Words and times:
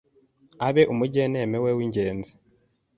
ebe 0.67 0.81
umujyeneme 0.93 1.57
we 1.63 1.71
mugenzi 1.79 2.31
we.” 2.33 2.33